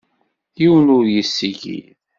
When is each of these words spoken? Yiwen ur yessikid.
Yiwen 0.59 0.87
ur 0.97 1.05
yessikid. 1.15 1.87